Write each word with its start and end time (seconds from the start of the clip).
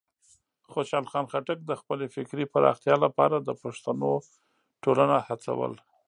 خوشحال 0.71 1.05
خان 1.11 1.25
خټک 1.31 1.59
د 1.65 1.71
خپلې 1.81 2.05
فکري 2.15 2.45
پراختیا 2.53 2.95
لپاره 3.05 3.35
د 3.39 3.49
پښتنو 3.61 4.11
ټولنه 4.83 5.17
هڅول. 5.27 5.73